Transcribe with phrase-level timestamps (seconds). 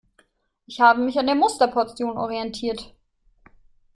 [0.65, 2.95] Ich habe mich an der Musterportion orientiert.